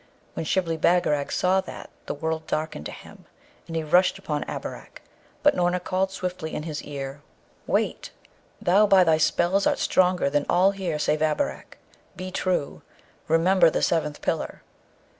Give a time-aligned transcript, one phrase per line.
[0.33, 3.25] When Shibli Bagarag saw that, the world darkened to him,
[3.67, 4.99] and he rushed upon Abarak;
[5.43, 7.21] but Noorna called swiftly in his ear,
[7.67, 7.85] 'Wait!
[7.85, 8.11] wait!
[8.59, 11.77] Thou by thy spells art stronger than all here save Abarak.
[12.15, 12.81] Be true!
[13.27, 14.63] Remember the seventh pillar!'